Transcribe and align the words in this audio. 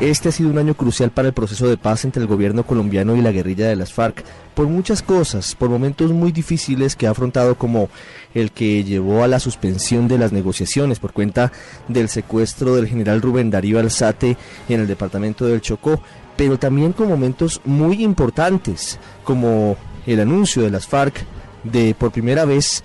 Este 0.00 0.28
ha 0.28 0.32
sido 0.32 0.50
un 0.50 0.58
año 0.58 0.74
crucial 0.74 1.10
para 1.10 1.26
el 1.26 1.34
proceso 1.34 1.66
de 1.66 1.76
paz 1.76 2.04
entre 2.04 2.22
el 2.22 2.28
gobierno 2.28 2.62
colombiano 2.62 3.16
y 3.16 3.20
la 3.20 3.32
guerrilla 3.32 3.66
de 3.66 3.74
las 3.74 3.92
FARC, 3.92 4.22
por 4.54 4.68
muchas 4.68 5.02
cosas, 5.02 5.56
por 5.56 5.70
momentos 5.70 6.12
muy 6.12 6.30
difíciles 6.30 6.94
que 6.94 7.08
ha 7.08 7.10
afrontado 7.10 7.58
como 7.58 7.88
el 8.32 8.52
que 8.52 8.84
llevó 8.84 9.24
a 9.24 9.26
la 9.26 9.40
suspensión 9.40 10.06
de 10.06 10.16
las 10.16 10.30
negociaciones 10.30 11.00
por 11.00 11.12
cuenta 11.12 11.50
del 11.88 12.08
secuestro 12.08 12.76
del 12.76 12.86
general 12.86 13.20
Rubén 13.20 13.50
Darío 13.50 13.80
Alzate 13.80 14.36
en 14.68 14.80
el 14.80 14.86
departamento 14.86 15.46
del 15.46 15.62
Chocó, 15.62 16.00
pero 16.36 16.60
también 16.60 16.92
con 16.92 17.08
momentos 17.08 17.60
muy 17.64 18.04
importantes, 18.04 19.00
como 19.24 19.76
el 20.06 20.20
anuncio 20.20 20.62
de 20.62 20.70
las 20.70 20.86
FARC 20.86 21.24
de 21.64 21.96
por 21.96 22.12
primera 22.12 22.44
vez 22.44 22.84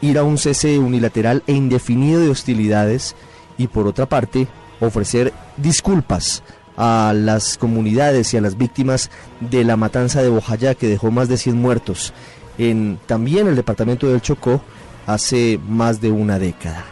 ir 0.00 0.16
a 0.18 0.22
un 0.22 0.38
cese 0.38 0.78
unilateral 0.78 1.42
e 1.48 1.52
indefinido 1.52 2.20
de 2.20 2.28
hostilidades 2.28 3.16
y 3.58 3.66
por 3.66 3.88
otra 3.88 4.06
parte 4.06 4.46
ofrecer 4.80 5.32
disculpas 5.56 6.42
a 6.76 7.12
las 7.14 7.58
comunidades 7.58 8.32
y 8.32 8.36
a 8.36 8.40
las 8.40 8.56
víctimas 8.56 9.10
de 9.40 9.64
la 9.64 9.76
matanza 9.76 10.22
de 10.22 10.28
Bojayá 10.28 10.74
que 10.74 10.86
dejó 10.86 11.10
más 11.10 11.28
de 11.28 11.36
100 11.36 11.56
muertos 11.56 12.12
en 12.58 12.98
también 13.06 13.46
el 13.46 13.56
departamento 13.56 14.08
del 14.08 14.20
Chocó 14.20 14.60
hace 15.06 15.58
más 15.66 16.00
de 16.00 16.10
una 16.10 16.38
década. 16.38 16.84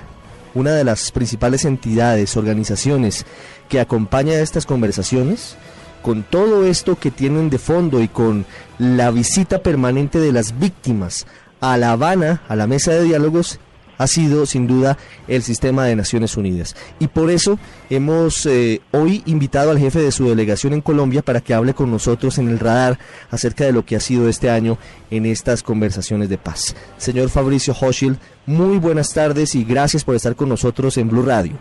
Una 0.55 0.73
de 0.73 0.85
las 0.85 1.13
principales 1.13 1.65
entidades, 1.65 2.37
organizaciones 2.37 3.27
que 3.69 3.81
acompaña 3.81 4.41
estas 4.41 4.65
conversaciones, 4.65 5.57
con 6.03 6.23
todo 6.23 6.65
esto 6.65 6.99
que 6.99 7.11
tienen 7.11 7.51
de 7.51 7.59
fondo 7.59 8.01
y 8.01 8.09
con 8.09 8.47
la 8.79 9.11
visita 9.11 9.59
permanente 9.59 10.19
de 10.19 10.33
las 10.33 10.59
víctimas 10.59 11.27
a 11.61 11.77
La 11.77 11.93
Habana, 11.93 12.43
a 12.49 12.57
la 12.57 12.67
mesa 12.67 12.93
de 12.93 13.03
diálogos, 13.03 13.59
ha 13.99 14.07
sido 14.07 14.47
sin 14.47 14.67
duda 14.67 14.97
el 15.29 15.43
sistema 15.43 15.85
de 15.85 15.97
Naciones 15.97 16.37
Unidas. 16.37 16.77
Y 16.99 17.09
por 17.09 17.31
eso 17.31 17.59
hemos 17.91 18.47
eh, 18.47 18.81
hoy 18.93 19.23
invitado 19.27 19.71
al 19.71 19.79
jefe 19.79 20.01
de 20.01 20.13
su 20.13 20.29
delegación 20.29 20.73
en 20.73 20.81
Colombia 20.81 21.23
para 21.23 21.41
que 21.41 21.55
hable 21.55 21.75
con 21.75 21.91
nosotros 21.91 22.39
en 22.39 22.49
el 22.49 22.59
radar 22.59 22.99
acerca 23.31 23.65
de 23.65 23.73
lo 23.73 23.85
que 23.85 23.97
ha 23.97 24.01
sido 24.01 24.29
este 24.29 24.51
año 24.51 24.79
en 25.11 25.27
estas 25.27 25.63
conversaciones 25.63 26.29
de 26.29 26.39
paz. 26.39 26.77
Señor 26.97 27.29
Fabricio 27.31 27.75
Hochil, 27.75 28.19
muy 28.47 28.79
buenas 28.79 29.13
tardes 29.13 29.55
y 29.55 29.65
gracias 29.65 30.05
por 30.05 30.15
estar 30.15 30.37
con 30.37 30.49
nosotros 30.49 30.97
en 30.99 31.09
Blue 31.09 31.23
Radio. 31.25 31.55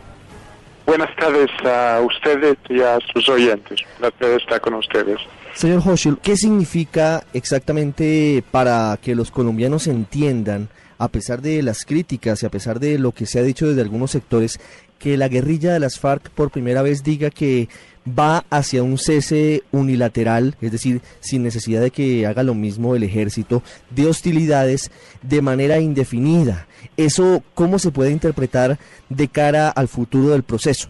Buenas 0.85 1.15
tardes 1.15 1.49
a 1.65 1.99
ustedes 2.01 2.57
y 2.69 2.79
a 2.81 2.99
sus 3.11 3.27
oyentes. 3.27 3.79
Placer 3.97 4.39
estar 4.39 4.61
con 4.61 4.75
ustedes. 4.75 5.17
Señor 5.55 5.81
Hochil, 5.87 6.17
¿qué 6.21 6.35
significa 6.35 7.23
exactamente 7.33 8.43
para 8.51 8.99
que 9.01 9.15
los 9.15 9.31
colombianos 9.31 9.87
entiendan 9.87 10.67
a 10.97 11.07
pesar 11.07 11.41
de 11.41 11.63
las 11.63 11.85
críticas 11.85 12.43
y 12.43 12.45
a 12.45 12.49
pesar 12.49 12.81
de 12.81 12.99
lo 12.99 13.13
que 13.13 13.25
se 13.25 13.39
ha 13.39 13.41
dicho 13.41 13.67
desde 13.67 13.81
algunos 13.81 14.11
sectores, 14.11 14.59
que 14.99 15.15
la 15.15 15.29
guerrilla 15.29 15.71
de 15.71 15.79
las 15.79 15.97
FARC 15.97 16.29
por 16.29 16.51
primera 16.51 16.81
vez 16.81 17.03
diga 17.03 17.29
que 17.29 17.69
va 18.07 18.43
hacia 18.49 18.83
un 18.83 18.97
cese 18.97 19.63
unilateral, 19.71 20.55
es 20.59 20.73
decir, 20.73 21.01
sin 21.21 21.43
necesidad 21.43 21.81
de 21.81 21.91
que 21.91 22.25
haga 22.27 22.43
lo 22.43 22.53
mismo 22.53 22.93
el 22.93 23.03
ejército, 23.03 23.63
de 23.89 24.07
hostilidades 24.07 24.91
de 25.21 25.41
manera 25.41 25.79
indefinida. 25.79 26.67
¿Eso 26.97 27.43
cómo 27.53 27.79
se 27.79 27.91
puede 27.91 28.11
interpretar 28.11 28.77
de 29.07 29.27
cara 29.29 29.69
al 29.69 29.87
futuro 29.87 30.29
del 30.29 30.43
proceso? 30.43 30.89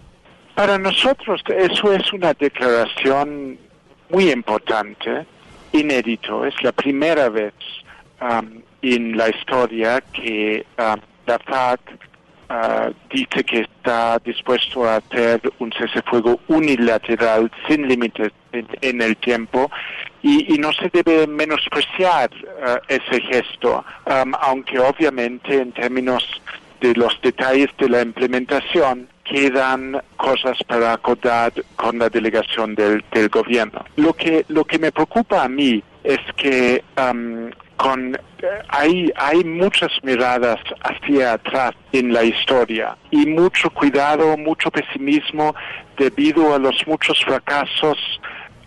Para 0.56 0.80
nosotros 0.80 1.42
eso 1.48 1.94
es 1.94 2.14
una 2.14 2.34
declaración 2.34 3.60
muy 4.10 4.32
importante, 4.32 5.26
inédito, 5.72 6.46
es 6.46 6.62
la 6.64 6.72
primera 6.72 7.30
vez 7.30 7.54
um, 8.22 8.62
en 8.82 9.18
la 9.18 9.30
historia 9.30 10.02
que 10.02 10.66
um, 10.78 11.00
la 11.26 11.40
FARC 11.40 11.82
uh, 12.50 12.94
dice 13.10 13.44
que 13.44 13.62
está 13.62 14.20
dispuesto 14.20 14.86
a 14.86 14.98
hacer 14.98 15.42
un 15.60 15.72
cese 15.74 16.02
fuego 16.04 16.40
unilateral 16.48 17.52
sin 17.68 17.88
límites 17.88 18.32
en, 18.52 19.02
el 19.02 19.18
tiempo. 19.18 19.72
Y, 20.22 20.58
no 20.58 20.74
se 20.74 20.90
debe 20.90 21.28
menospreciar 21.28 22.32
uh, 22.34 22.78
ese 22.88 23.22
gesto, 23.22 23.86
um, 24.06 24.34
aunque 24.42 24.80
obviamente 24.80 25.62
en 25.62 25.72
términos 25.72 26.24
de 26.82 26.96
los 26.96 27.20
detalles 27.22 27.70
de 27.78 27.90
la 27.90 28.02
implementación 28.02 29.08
quedan 29.36 30.02
cosas 30.16 30.58
para 30.66 30.94
acordar 30.94 31.52
con 31.76 32.00
la 32.00 32.08
delegación 32.08 32.74
del, 32.74 33.04
gobierno. 33.30 33.84
Lo 33.98 34.14
que, 34.14 34.46
lo 34.48 34.64
que 34.64 34.80
me 34.80 34.94
preocupa 34.94 35.44
a 35.44 35.50
mí 35.50 35.84
es 36.06 36.20
que 36.38 36.82
um, 36.98 37.50
con 37.76 38.18
hay 38.70 39.12
hay 39.18 39.44
muchas 39.44 39.92
miradas 40.04 40.62
hacia 40.82 41.34
atrás 41.34 41.72
en 41.92 42.14
la 42.14 42.24
historia 42.24 42.96
y 43.12 43.26
mucho 43.26 43.70
cuidado, 43.72 44.38
mucho 44.38 44.72
pesimismo 44.72 45.54
debido 45.98 46.56
a 46.56 46.58
los 46.58 46.88
muchos 46.88 47.22
fracasos 47.26 47.98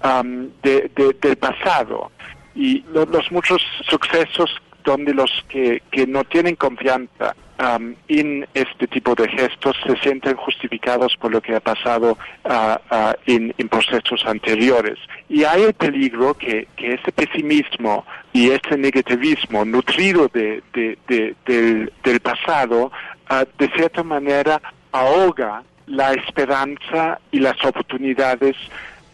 um, 0.05 0.51
de, 0.63 0.91
del 1.23 1.37
pasado 1.39 2.11
y 2.55 2.85
los 2.93 3.33
muchos 3.33 3.63
sucesos 3.89 4.51
donde 4.89 5.13
los 5.13 5.31
que, 5.51 5.83
que 5.91 6.07
no 6.07 6.25
tienen 6.25 6.57
confianza 6.57 7.37
um, 7.61 7.95
en 8.09 8.49
este 8.55 8.87
tipo 8.87 9.15
de 9.15 9.29
gestos 9.29 9.77
se 9.87 9.95
sienten 9.99 10.35
justificados 10.35 11.15
por 11.21 11.31
lo 11.31 11.43
que 11.43 11.55
ha 11.55 11.61
pasado 11.61 12.17
uh, 12.45 12.95
uh, 12.95 13.13
en, 13.27 13.53
procesos 13.69 14.25
anteriores. 14.25 14.99
Y 15.29 15.45
hay 15.45 15.65
el 15.65 15.75
peligro 15.75 16.33
que, 16.33 16.69
que 16.75 16.95
ese 16.95 17.13
pesimismo 17.13 18.07
y 18.33 18.49
ese 18.49 18.79
negativismo 18.79 19.67
nutrido 19.67 20.31
de, 20.33 20.63
del, 20.73 21.93
del, 22.03 22.21
pasado, 22.21 22.91
uh, 23.31 23.45
de 23.59 23.69
cierta 23.77 24.03
manera, 24.03 24.63
ahoga 24.93 25.65
la 25.87 26.15
esperanza 26.15 27.21
y 27.31 27.41
las 27.41 27.63
oportunidades 27.63 28.57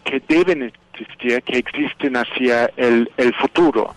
que 0.05 0.21
deben 0.25 0.71
que 1.45 1.57
existen 1.57 2.15
hacia 2.15 2.71
el, 2.77 3.09
futuro. 3.39 3.93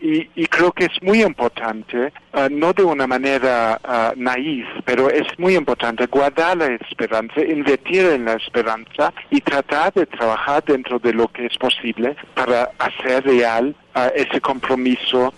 Y, 0.00 0.46
creo 0.46 0.72
que 0.72 0.86
es 0.86 1.02
muy 1.02 1.22
importante, 1.22 2.12
uh, 2.34 2.48
no 2.50 2.72
de 2.72 2.82
una 2.82 3.06
manera 3.06 3.80
uh, 3.84 4.20
naif, 4.20 4.66
pero 4.84 5.08
es 5.08 5.26
muy 5.38 5.56
importante 5.56 6.06
guardar 6.06 6.56
la 6.56 6.66
esperanza, 6.66 7.40
invertir 7.40 8.04
en 8.06 8.24
la 8.24 8.34
esperanza 8.34 9.12
y 9.30 9.40
tratar 9.40 9.92
de 9.94 10.06
trabajar 10.06 10.64
dentro 10.64 10.98
de 10.98 11.14
lo 11.14 11.28
que 11.28 11.46
es 11.46 11.56
posible 11.56 12.16
para 12.34 12.70
hacer 12.78 13.24
real 13.24 13.74
uh, 13.94 14.10
ese 14.14 14.40
compromiso 14.40 15.32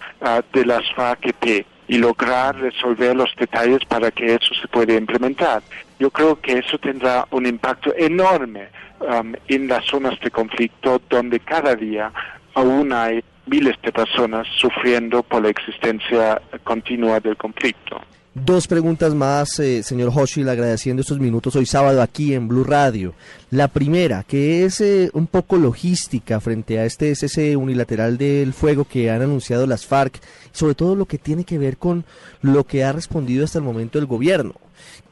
de 0.53 0.65
las 0.65 0.83
FARC 0.95 1.67
y 1.93 1.99
lograr 1.99 2.57
resolver 2.57 3.15
los 3.15 3.29
detalles 3.37 3.85
para 3.85 4.11
que 4.11 4.37
eso 4.37 4.55
se 4.55 4.67
pueda 4.67 4.95
implementar. 4.95 5.63
Yo 5.99 6.11
creo 6.11 6.41
que 6.41 6.57
eso 6.57 6.79
tendrá 6.79 7.27
un 7.31 7.45
impacto 7.45 7.93
enorme 7.95 8.69
um, 9.01 9.35
en 9.47 9.69
las 9.69 9.85
zonas 9.85 10.19
de 10.21 10.31
conflicto 10.31 11.03
donde 11.11 11.39
cada 11.41 11.77
día 11.77 12.11
aún 12.55 12.95
hay 12.95 13.23
miles 13.45 13.77
de 13.83 13.93
personas 13.93 14.47
sufriendo 14.57 15.23
por 15.23 15.43
la 15.43 15.51
existencia 15.51 16.41
continua 16.65 17.21
del 17.21 17.37
conflicto. 17.37 18.01
Dos 18.35 18.67
preguntas 18.67 19.15
más, 19.15 19.59
eh, 19.59 19.83
señor 19.83 20.11
Hochil, 20.15 20.49
agradeciendo 20.49 21.03
estos 21.03 21.21
minutos 21.21 21.55
hoy 21.55 21.67
sábado 21.67 22.01
aquí 22.01 22.33
en 22.33 22.49
Blue 22.49 22.65
Radio. 22.65 23.13
La 23.51 23.69
primera, 23.69 24.23
que 24.23 24.65
es 24.65 24.81
eh, 24.81 25.11
un 25.13 25.27
poco 25.27 25.59
logística 25.59 26.41
frente 26.41 26.79
a 26.79 26.87
este 26.87 27.15
cese 27.15 27.57
unilateral 27.57 28.17
del 28.17 28.55
fuego 28.55 28.87
que 28.87 29.11
han 29.11 29.21
anunciado 29.21 29.67
las 29.67 29.85
FARC, 29.85 30.19
sobre 30.51 30.75
todo 30.75 30.97
lo 30.97 31.05
que 31.05 31.19
tiene 31.19 31.45
que 31.45 31.59
ver 31.59 31.77
con 31.77 32.07
lo 32.41 32.65
que 32.65 32.85
ha 32.85 32.93
respondido 32.93 33.45
hasta 33.45 33.59
el 33.59 33.67
momento 33.67 33.99
el 33.99 34.07
gobierno, 34.07 34.55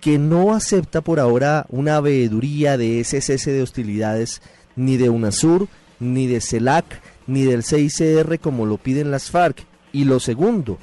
que 0.01 0.19
no 0.19 0.55
acepta 0.55 1.03
por 1.03 1.21
ahora 1.21 1.67
una 1.69 2.01
veeduría 2.01 2.79
de 2.79 3.01
ese 3.01 3.21
cese 3.21 3.53
de 3.53 3.61
hostilidades 3.61 4.41
ni 4.77 4.97
de 4.97 5.11
UNASUR, 5.11 5.69
ni 5.99 6.27
de 6.27 6.41
CELAC, 6.41 7.03
ni 7.27 7.43
del 7.43 7.65
CICR 7.65 8.39
como 8.39 8.65
lo 8.65 8.79
piden 8.79 9.11
las 9.11 9.31
FARC. 9.31 9.67
Y 9.93 10.05
lo 10.05 10.21
segundo, 10.21 10.79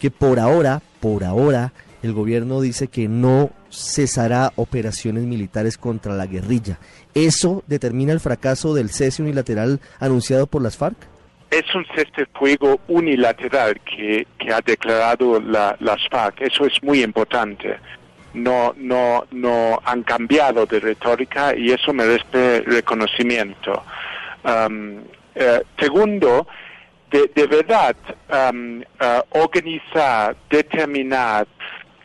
que 0.00 0.10
por 0.10 0.40
ahora, 0.40 0.80
por 0.98 1.22
ahora, 1.22 1.72
el 2.02 2.12
gobierno 2.14 2.60
dice 2.60 2.88
que 2.88 3.06
no 3.06 3.50
cesará 3.70 4.50
operaciones 4.56 5.24
militares 5.24 5.76
contra 5.76 6.14
la 6.14 6.26
guerrilla. 6.26 6.78
¿Eso 7.14 7.62
determina 7.66 8.12
el 8.12 8.18
fracaso 8.18 8.74
del 8.74 8.90
cese 8.90 9.22
unilateral 9.22 9.78
anunciado 10.00 10.46
por 10.46 10.62
las 10.62 10.76
FARC? 10.76 10.96
Es 11.50 11.74
un 11.74 11.84
cese 11.94 12.26
fuego 12.32 12.80
unilateral 12.88 13.78
que, 13.80 14.26
ha 14.52 14.60
declarado 14.62 15.38
las 15.40 16.08
FARC. 16.10 16.40
Eso 16.40 16.64
es 16.64 16.82
muy 16.82 17.02
importante. 17.02 17.78
No, 18.32 18.72
no, 18.76 19.26
no 19.32 19.80
han 19.84 20.02
cambiado 20.04 20.64
de 20.64 20.80
retórica 20.80 21.54
y 21.54 21.72
eso 21.72 21.92
merece 21.92 22.62
reconocimiento. 22.62 23.82
Um, 24.44 25.00
eh, 25.34 25.62
segundo, 25.78 26.46
de, 27.10 27.46
verdad, 27.46 27.96
um, 28.30 28.80
uh, 28.80 29.22
organizar, 29.30 30.36
determinar 30.48 31.46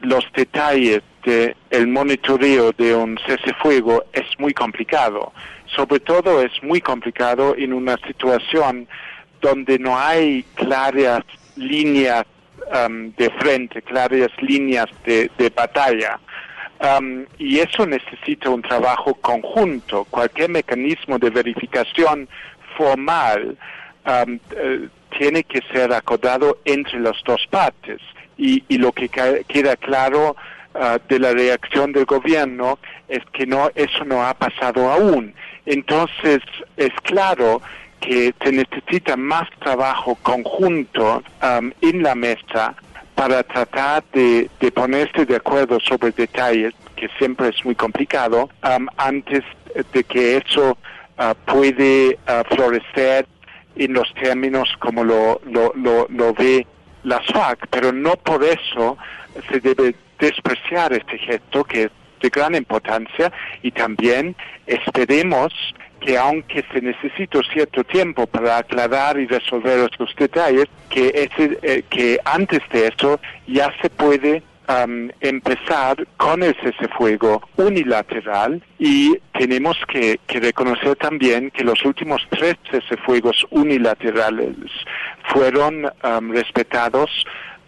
los 0.01 0.25
detalles 0.33 1.01
del 1.23 1.55
el 1.69 1.87
monitoreo 1.87 2.71
de 2.71 2.95
un 2.95 3.17
cese 3.25 3.53
fuego 3.61 4.05
es 4.13 4.25
muy 4.37 4.53
complicado. 4.53 5.31
Sobre 5.67 5.99
todo 5.99 6.41
es 6.41 6.51
muy 6.63 6.81
complicado 6.81 7.55
en 7.57 7.73
una 7.73 7.97
situación 8.07 8.87
donde 9.41 9.79
no 9.79 9.97
hay 9.97 10.43
claras 10.55 11.23
líneas 11.55 12.25
um, 12.85 13.11
de 13.15 13.29
frente, 13.31 13.81
claras 13.81 14.31
líneas 14.41 14.87
de, 15.05 15.29
batalla. 15.55 16.19
Um, 16.79 17.25
y 17.37 17.59
eso 17.59 17.85
necesita 17.85 18.49
un 18.49 18.61
trabajo 18.61 19.13
conjunto. 19.15 20.05
Cualquier 20.05 20.49
mecanismo 20.49 21.17
de 21.17 21.29
verificación 21.29 22.27
formal 22.77 23.57
um, 24.05 24.39
eh, 24.55 24.87
tiene 25.17 25.43
que 25.43 25.61
ser 25.71 25.93
acordado 25.93 26.57
entre 26.65 26.99
las 26.99 27.15
dos 27.25 27.45
partes. 27.49 28.01
Y, 28.37 28.63
lo 28.77 28.91
que 28.91 29.07
queda 29.07 29.77
claro 29.77 30.35
uh, 30.73 30.99
de 31.07 31.19
la 31.19 31.31
reacción 31.31 31.93
del 31.93 32.05
gobierno 32.05 32.79
es 33.07 33.23
que 33.31 33.45
no 33.45 33.71
eso 33.75 34.03
no 34.03 34.25
ha 34.25 34.33
pasado 34.33 34.91
aún. 34.91 35.33
Entonces 35.65 36.41
es 36.75 36.91
claro 37.03 37.61
que 38.01 38.33
se 38.43 38.51
necesita 38.51 39.15
más 39.15 39.49
trabajo 39.59 40.15
conjunto 40.21 41.23
um, 41.41 41.71
en 41.81 42.03
la 42.03 42.13
mesa 42.13 42.75
para 43.15 43.43
tratar 43.43 44.03
de, 44.11 44.49
ponerse 44.73 45.25
de 45.25 45.37
acuerdo 45.37 45.79
sobre 45.79 46.11
detalles, 46.11 46.73
que 46.95 47.09
siempre 47.17 47.49
es 47.49 47.65
muy 47.65 47.75
complicado, 47.75 48.49
um, 48.63 48.87
antes 48.97 49.43
de 49.93 50.03
que 50.03 50.37
eso 50.37 50.77
uh, 51.17 51.33
puede 51.45 52.19
uh, 52.27 52.43
florecer 52.53 53.25
en 53.75 53.93
los 53.93 54.13
términos 54.15 54.69
como 54.79 55.03
lo, 55.03 55.41
lo, 55.45 55.73
lo, 56.09 56.33
ve 56.33 56.65
la 57.03 57.21
FARC, 57.21 57.67
pero 57.69 57.91
no 57.91 58.15
por 58.15 58.43
eso 58.43 58.97
se 59.49 59.59
debe 59.59 59.95
despreciar 60.19 60.93
este 60.93 61.17
gesto 61.17 61.63
que 61.63 61.83
es 61.83 61.91
de 62.21 62.29
gran 62.29 62.55
importancia 62.55 63.31
y 63.61 63.71
también 63.71 64.35
esperemos 64.65 65.53
que 65.99 66.17
aunque 66.17 66.63
se 66.71 66.81
necesite 66.81 67.39
cierto 67.51 67.83
tiempo 67.83 68.27
para 68.27 68.57
aclarar 68.57 69.19
y 69.19 69.25
resolver 69.25 69.79
estos 69.79 70.15
detalles, 70.15 70.65
que, 70.89 71.07
ese, 71.07 71.57
eh, 71.61 71.83
que 71.89 72.19
antes 72.23 72.61
de 72.71 72.87
eso 72.87 73.19
ya 73.47 73.73
se 73.81 73.89
puede 73.89 74.43
um, 74.67 75.09
empezar 75.21 76.07
con 76.17 76.43
el 76.43 76.55
cese 76.55 76.87
fuego 76.97 77.41
unilateral 77.57 78.61
y 78.79 79.17
tenemos 79.37 79.77
que, 79.87 80.19
reconocer 80.27 80.95
también 80.97 81.51
que 81.51 81.63
los 81.63 81.83
últimos 81.85 82.21
tres 82.29 82.55
fuegos 83.05 83.45
unilaterales 83.49 84.55
fueron 85.33 85.85
um, 85.85 86.31
respetados 86.31 87.09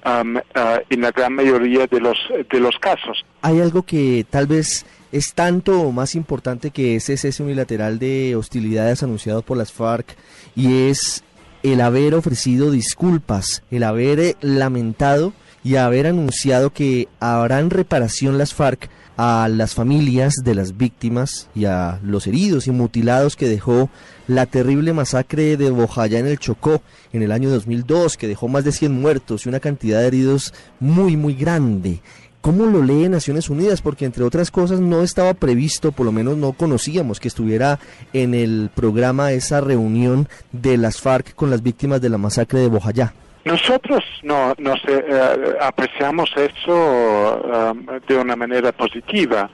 um, 0.06 0.38
uh, 0.38 0.42
en 0.90 1.02
la 1.02 1.12
gran 1.12 1.34
mayoría 1.34 1.88
de 1.88 2.00
los, 2.00 2.18
de 2.50 2.60
los 2.60 2.78
casos. 2.80 3.26
Hay 3.42 3.60
algo 3.62 3.84
que 3.84 4.26
tal 4.30 4.48
vez 4.48 4.86
es 5.12 5.34
tanto 5.34 5.82
o 5.82 5.92
más 5.92 6.16
importante 6.16 6.72
que 6.72 6.96
ese 6.96 7.18
cese 7.18 7.44
unilateral 7.44 8.00
de 8.00 8.36
hostilidades 8.36 9.04
anunciado 9.04 9.42
por 9.42 9.58
las 9.58 9.72
FARC 9.72 10.16
y 10.56 10.90
es 10.90 11.24
el 11.64 11.82
haber 11.82 12.14
ofrecido 12.14 12.72
disculpas, 12.72 13.64
el 13.72 13.84
haber 13.84 14.20
eh, 14.20 14.36
lamentado 14.42 15.34
y 15.68 15.76
haber 15.76 16.08
anunciado 16.08 16.70
que 16.70 17.10
habrán 17.20 17.70
reparación 17.70 18.38
las 18.38 18.54
FARC 18.54 18.90
a 19.18 19.50
las 19.52 19.76
familias 19.76 20.36
de 20.46 20.56
las 20.56 20.78
víctimas 20.78 21.50
y 21.54 21.66
a 21.66 22.00
los 22.04 22.26
heridos 22.26 22.68
y 22.68 22.72
mutilados 22.72 23.36
que 23.36 23.50
dejó 23.50 23.90
la 24.28 24.46
terrible 24.46 24.94
masacre 24.94 25.58
de 25.58 25.70
Bojayá 25.70 26.20
en 26.20 26.28
el 26.28 26.40
Chocó 26.40 26.82
en 27.12 27.22
el 27.22 27.34
año 27.34 27.50
2002, 27.50 28.16
que 28.16 28.30
dejó 28.30 28.48
más 28.48 28.64
de 28.64 28.72
100 28.72 28.94
muertos 28.94 29.46
y 29.46 29.50
una 29.50 29.60
cantidad 29.60 30.00
de 30.00 30.08
heridos 30.08 30.54
muy, 30.80 31.18
muy 31.18 31.34
grande. 31.34 32.00
¿Cómo 32.40 32.66
lo 32.66 32.82
lee 32.82 33.10
Naciones 33.10 33.50
Unidas? 33.50 33.82
Porque 33.82 34.06
entre 34.06 34.24
otras 34.24 34.52
cosas 34.52 34.80
no 34.80 35.04
estaba 35.04 35.34
previsto, 35.34 35.92
por 35.92 36.06
lo 36.06 36.14
menos 36.14 36.38
no 36.38 36.54
conocíamos 36.54 37.20
que 37.20 37.28
estuviera 37.28 37.78
en 38.14 38.34
el 38.34 38.70
programa 38.74 39.34
esa 39.34 39.60
reunión 39.60 40.30
de 40.54 40.78
las 40.78 41.02
FARC 41.02 41.36
con 41.36 41.50
las 41.50 41.62
víctimas 41.62 42.00
de 42.00 42.08
la 42.08 42.18
masacre 42.18 42.62
de 42.62 42.70
Bojayá. 42.70 43.14
Nosotros 43.48 44.04
no 44.24 44.54
nos 44.58 44.80
eh, 44.90 45.56
apreciamos 45.62 46.30
eso 46.36 46.76
um, 46.76 47.86
de 48.06 48.18
una 48.18 48.36
manera 48.36 48.74
positiva. 48.74 49.50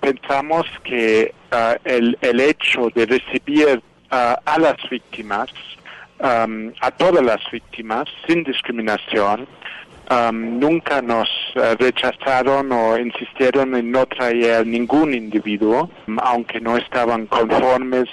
Pensamos 0.00 0.66
que 0.82 1.32
uh, 1.52 1.76
el, 1.84 2.18
el, 2.22 2.40
hecho 2.40 2.88
de 2.92 3.06
recibir 3.06 3.80
uh, 4.10 4.34
a 4.44 4.58
las 4.58 4.76
víctimas, 4.90 5.48
um, 6.18 6.72
a 6.80 6.90
todas 6.90 7.24
las 7.24 7.40
víctimas, 7.52 8.08
sin 8.26 8.42
discriminación, 8.42 9.46
Um, 10.08 10.60
nunca 10.60 11.02
nos 11.02 11.28
uh, 11.56 11.74
rechazaron 11.80 12.70
o 12.70 12.96
insistieron 12.96 13.74
en 13.74 13.90
no 13.90 14.06
traer 14.06 14.64
ningún 14.64 15.12
individuo, 15.12 15.90
aunque 16.18 16.60
no 16.60 16.76
estaban 16.76 17.26
conformes 17.26 18.08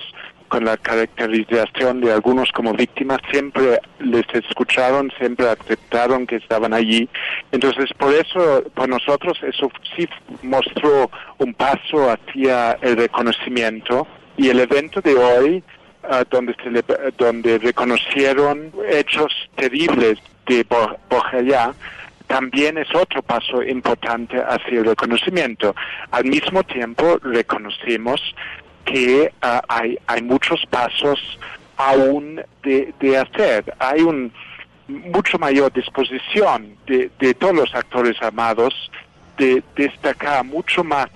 con 0.54 0.66
la 0.66 0.78
caracterización 0.78 2.00
de 2.00 2.14
algunos 2.14 2.52
como 2.52 2.74
víctimas, 2.74 3.18
siempre 3.32 3.80
les 3.98 4.24
escucharon, 4.34 5.12
siempre 5.18 5.50
aceptaron 5.50 6.28
que 6.28 6.36
estaban 6.36 6.76
allí. 6.76 7.10
Entonces, 7.52 7.90
por 7.98 8.14
eso, 8.14 8.64
por 8.76 8.88
nosotros, 8.88 9.36
eso 9.42 9.72
sí 9.96 10.08
mostró 10.44 11.10
un 11.40 11.56
paso 11.56 12.12
hacia 12.12 12.74
el 12.84 12.98
reconocimiento. 12.98 14.06
Y 14.38 14.50
el 14.50 14.60
evento 14.60 15.02
de 15.02 15.16
hoy, 15.16 15.64
uh, 16.04 16.24
donde, 16.30 16.54
donde 17.18 17.58
reconocieron 17.58 18.72
hechos 18.88 19.34
terribles 19.56 20.20
de 20.46 20.64
Bojayá 21.10 21.74
también 22.28 22.78
es 22.78 22.88
otro 22.94 23.22
paso 23.22 23.64
importante 23.64 24.38
hacia 24.38 24.80
el 24.80 24.86
reconocimiento. 24.86 25.76
Al 26.12 26.26
mismo 26.26 26.64
tiempo, 26.64 27.18
reconocemos 27.24 28.22
que 28.86 29.32
ah, 29.42 29.62
hay, 29.68 29.98
hay 30.08 30.22
muchos 30.22 30.66
pasos 30.70 31.20
aún 31.78 32.42
de, 32.64 32.94
de 33.00 33.18
hacer. 33.18 33.74
Hay 33.80 34.02
un 34.02 34.32
mucho 34.88 35.38
mayor 35.40 35.72
disposición 35.72 36.76
de, 36.86 37.10
de 37.20 37.34
todos 37.34 37.56
los 37.56 37.74
actores 37.74 38.22
armados 38.22 38.92
de 39.38 39.64
destacar 39.76 40.44
mucho 40.44 40.84
más 40.84 41.10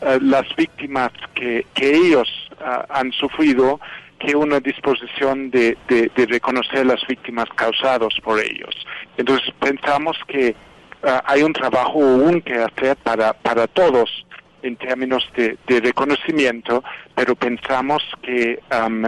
ah, 0.00 0.18
las 0.20 0.44
víctimas 0.56 1.10
que, 1.34 1.66
que 1.74 1.94
ellos 1.94 2.28
ah, 2.60 2.86
han 2.88 3.12
sufrido 3.12 3.80
que 4.18 4.36
una 4.36 4.60
disposición 4.60 5.50
de, 5.50 5.76
de, 5.88 6.26
reconocer 6.26 6.86
las 6.86 7.04
víctimas 7.08 7.48
causadas 7.56 8.14
por 8.22 8.38
ellos. 8.38 8.74
Entonces 9.16 9.52
pensamos 9.58 10.16
que 10.28 10.54
ah, 11.02 11.22
hay 11.26 11.42
un 11.42 11.52
trabajo 11.52 12.00
aún 12.00 12.40
que 12.40 12.54
hacer 12.54 12.96
para, 12.98 13.32
para 13.32 13.66
todos 13.66 14.24
en 14.62 14.76
términos 14.76 15.28
de, 15.36 15.56
reconocimiento, 15.80 16.82
pero 17.14 17.34
pensamos 17.34 18.02
que 18.22 18.60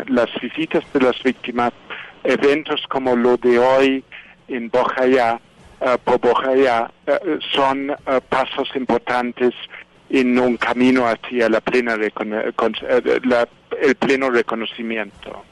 las 0.09 0.29
visitas 0.41 0.85
de 0.93 1.01
las 1.01 1.23
víctimas, 1.23 1.73
eventos 2.23 2.87
como 2.89 3.17
lo 3.17 3.37
de 3.37 3.59
hoy 3.59 4.05
en 4.49 4.69
Bojayá, 4.69 5.41
uh, 5.81 5.99
por 6.05 6.19
Bojayá, 6.21 6.91
ah, 7.07 7.19
son 7.53 7.95
pasos 8.29 8.69
importantes 8.75 9.55
en 10.11 10.39
un 10.39 10.57
camino 10.57 11.07
hacia 11.07 11.49
la 11.49 11.61
plena 11.61 11.95
eh, 11.95 13.21
la, 13.25 13.49
el 13.81 13.95
pleno 13.97 14.31
reconocimiento. 14.31 15.45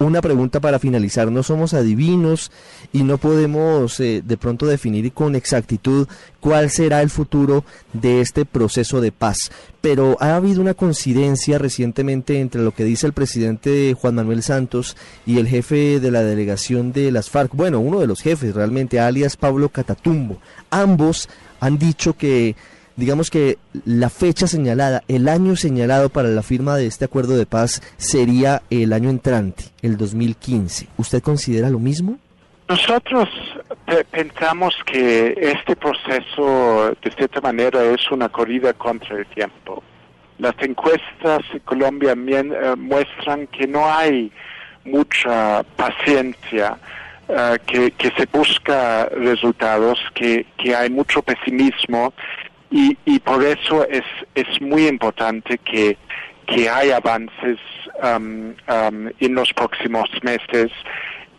Una 0.00 0.20
pregunta 0.20 0.60
para 0.60 0.80
finalizar, 0.80 1.30
no 1.30 1.44
somos 1.44 1.72
adivinos 1.72 2.50
y 2.92 3.04
no 3.04 3.16
podemos 3.16 4.00
eh, 4.00 4.22
de 4.24 4.36
pronto 4.36 4.66
definir 4.66 5.12
con 5.12 5.36
exactitud 5.36 6.08
cuál 6.40 6.68
será 6.68 7.00
el 7.00 7.10
futuro 7.10 7.64
de 7.92 8.20
este 8.20 8.44
proceso 8.44 9.00
de 9.00 9.12
paz, 9.12 9.52
pero 9.80 10.16
ha 10.20 10.34
habido 10.34 10.60
una 10.60 10.74
coincidencia 10.74 11.58
recientemente 11.58 12.40
entre 12.40 12.62
lo 12.62 12.72
que 12.72 12.82
dice 12.82 13.06
el 13.06 13.12
presidente 13.12 13.94
Juan 13.98 14.16
Manuel 14.16 14.42
Santos 14.42 14.96
y 15.26 15.38
el 15.38 15.46
jefe 15.46 16.00
de 16.00 16.10
la 16.10 16.22
delegación 16.22 16.92
de 16.92 17.12
las 17.12 17.30
FARC, 17.30 17.54
bueno, 17.54 17.78
uno 17.78 18.00
de 18.00 18.08
los 18.08 18.20
jefes 18.20 18.52
realmente, 18.52 18.98
alias 18.98 19.36
Pablo 19.36 19.68
Catatumbo. 19.68 20.38
Ambos 20.70 21.28
han 21.60 21.78
dicho 21.78 22.16
que 22.16 22.56
digamos 22.96 23.30
que 23.30 23.58
la 23.84 24.10
fecha 24.10 24.46
señalada, 24.46 25.02
el 25.08 25.28
año 25.28 25.56
señalado 25.56 26.08
para 26.08 26.28
la 26.28 26.42
firma 26.42 26.76
de 26.76 26.86
este 26.86 27.04
acuerdo 27.04 27.36
de 27.36 27.46
paz 27.46 27.82
sería 27.96 28.62
el 28.70 28.92
año 28.92 29.10
entrante, 29.10 29.64
el 29.82 29.96
2015. 29.96 30.88
¿Usted 30.96 31.22
considera 31.22 31.70
lo 31.70 31.78
mismo? 31.78 32.18
Nosotros 32.68 33.28
pensamos 34.10 34.74
que 34.86 35.34
este 35.38 35.76
proceso, 35.76 36.96
de 37.02 37.10
cierta 37.10 37.40
manera, 37.40 37.84
es 37.84 38.10
una 38.10 38.28
corrida 38.30 38.72
contra 38.72 39.18
el 39.18 39.26
tiempo. 39.26 39.82
Las 40.38 40.54
encuestas 40.60 41.42
en 41.52 41.58
Colombia 41.60 42.14
eh, 42.16 42.74
muestran 42.76 43.46
que 43.48 43.66
no 43.66 43.86
hay 43.86 44.32
mucha 44.84 45.62
paciencia, 45.76 46.78
eh, 47.28 47.58
que, 47.66 47.90
que, 47.92 48.10
se 48.12 48.26
busca 48.32 49.06
resultados, 49.10 49.98
que, 50.14 50.46
que 50.56 50.74
hay 50.74 50.90
mucho 50.90 51.22
pesimismo 51.22 52.14
y, 52.70 52.96
y 53.04 53.18
por 53.20 53.44
eso 53.44 53.86
es, 53.88 54.04
es 54.34 54.60
muy 54.60 54.86
importante 54.86 55.58
que, 55.58 55.96
que 56.46 56.68
hay 56.68 56.90
avances 56.90 57.58
um, 58.02 58.50
um, 58.68 59.10
en 59.20 59.34
los 59.34 59.52
próximos 59.52 60.08
meses 60.22 60.70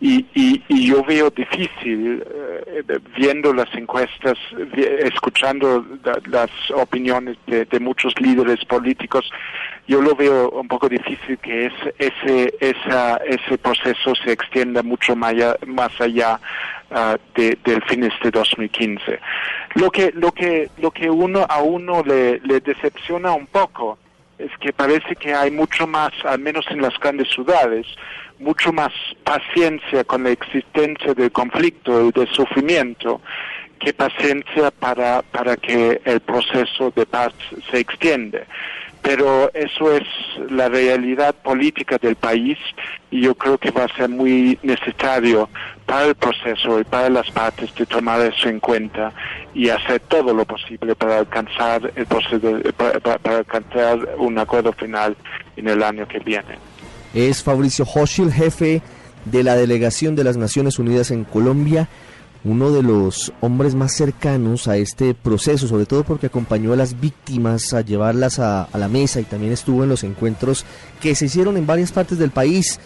y, 0.00 0.26
y, 0.34 0.86
yo 0.86 1.02
veo 1.04 1.30
difícil, 1.30 2.22
eh, 2.26 2.98
viendo 3.16 3.52
las 3.54 3.72
encuestas, 3.74 4.38
escuchando 5.00 5.84
las 6.26 6.50
opiniones 6.74 7.38
de, 7.46 7.80
muchos 7.80 8.12
líderes 8.20 8.62
políticos, 8.66 9.30
yo 9.86 10.02
lo 10.02 10.14
veo 10.14 10.50
un 10.50 10.68
poco 10.68 10.88
difícil 10.88 11.38
que 11.38 11.70
ese, 11.98 12.54
esa, 12.60 13.16
ese 13.16 13.56
proceso 13.58 14.14
se 14.22 14.32
extienda 14.32 14.82
mucho 14.82 15.16
más 15.16 15.30
allá, 15.30 15.56
más 15.66 16.00
allá 16.00 16.40
uh, 16.90 17.16
del 17.34 17.82
fines 17.84 18.12
de 18.22 18.30
2015. 18.30 19.20
Lo 19.76 19.90
que, 19.90 20.12
lo 20.14 20.32
que, 20.32 20.68
lo 20.78 20.90
que 20.90 21.08
uno, 21.08 21.46
a 21.48 21.60
uno 21.62 22.02
le, 22.02 22.40
le 22.40 22.60
decepciona 22.60 23.32
un 23.32 23.46
poco 23.46 23.98
es 24.38 24.50
que 24.60 24.72
parece 24.72 25.16
que 25.16 25.34
hay 25.34 25.50
mucho 25.50 25.86
más, 25.86 26.12
al 26.24 26.38
menos 26.38 26.66
en 26.70 26.82
las 26.82 26.98
grandes 26.98 27.28
ciudades, 27.30 27.86
mucho 28.38 28.72
más 28.72 28.92
paciencia 29.24 30.04
con 30.04 30.24
la 30.24 30.30
existencia 30.30 31.14
del 31.14 31.32
conflicto 31.32 32.08
y 32.08 32.12
del 32.12 32.28
sufrimiento 32.28 33.20
que 33.78 33.92
paciencia 33.92 34.70
para, 34.70 35.22
para 35.22 35.56
que 35.56 36.00
el 36.04 36.20
proceso 36.20 36.92
de 36.94 37.06
paz 37.06 37.32
se 37.70 37.78
extiende. 37.78 38.44
Pero 39.02 39.50
eso 39.54 39.94
es 39.94 40.04
la 40.50 40.68
realidad 40.68 41.34
política 41.34 41.96
del 41.98 42.16
país 42.16 42.58
y 43.10 43.20
yo 43.22 43.34
creo 43.34 43.56
que 43.56 43.70
va 43.70 43.84
a 43.84 43.96
ser 43.96 44.08
muy 44.08 44.58
necesario 44.62 45.48
para 45.86 46.06
el 46.06 46.14
proceso 46.16 46.80
y 46.80 46.84
para 46.84 47.08
las 47.08 47.30
partes 47.30 47.72
de 47.74 47.86
tomar 47.86 48.20
eso 48.20 48.48
en 48.48 48.60
cuenta 48.60 49.12
y 49.54 49.68
hacer 49.68 50.00
todo 50.00 50.34
lo 50.34 50.44
posible 50.44 50.94
para 50.96 51.18
alcanzar 51.18 51.92
el 51.94 52.06
proceso, 52.06 52.58
para 52.76 53.38
alcanzar 53.38 54.16
un 54.18 54.36
acuerdo 54.38 54.72
final 54.72 55.16
en 55.56 55.68
el 55.68 55.82
año 55.82 56.06
que 56.08 56.18
viene. 56.18 56.58
Es 57.14 57.42
Fabricio 57.42 57.84
Hochil, 57.86 58.32
jefe 58.32 58.82
de 59.24 59.42
la 59.42 59.56
delegación 59.56 60.16
de 60.16 60.24
las 60.24 60.36
Naciones 60.36 60.78
Unidas 60.78 61.10
en 61.10 61.24
Colombia, 61.24 61.88
uno 62.44 62.70
de 62.70 62.82
los 62.82 63.32
hombres 63.40 63.74
más 63.74 63.92
cercanos 63.92 64.68
a 64.68 64.76
este 64.76 65.14
proceso, 65.14 65.66
sobre 65.66 65.86
todo 65.86 66.04
porque 66.04 66.26
acompañó 66.26 66.72
a 66.72 66.76
las 66.76 67.00
víctimas 67.00 67.74
a 67.74 67.80
llevarlas 67.80 68.38
a, 68.38 68.68
la 68.74 68.88
mesa 68.88 69.20
y 69.20 69.24
también 69.24 69.52
estuvo 69.52 69.82
en 69.82 69.88
los 69.88 70.04
encuentros 70.04 70.64
que 71.00 71.14
se 71.14 71.26
hicieron 71.26 71.56
en 71.56 71.66
varias 71.66 71.90
partes 71.90 72.18
del 72.18 72.30
país 72.30 72.78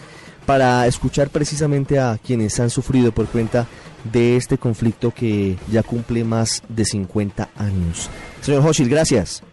para 0.45 0.87
escuchar 0.87 1.29
precisamente 1.29 1.99
a 1.99 2.17
quienes 2.23 2.59
han 2.59 2.69
sufrido 2.69 3.11
por 3.11 3.27
cuenta 3.27 3.67
de 4.03 4.35
este 4.35 4.57
conflicto 4.57 5.11
que 5.11 5.57
ya 5.69 5.83
cumple 5.83 6.23
más 6.23 6.63
de 6.67 6.85
50 6.85 7.49
años. 7.57 8.09
Señor 8.41 8.65
Hochil, 8.65 8.89
gracias. 8.89 9.43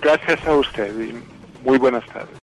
Gracias 0.00 0.44
a 0.46 0.54
usted 0.54 0.92
y 1.00 1.14
muy 1.64 1.78
buenas 1.78 2.04
tardes. 2.06 2.40